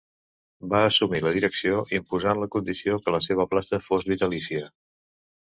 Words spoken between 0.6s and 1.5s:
Va assumir la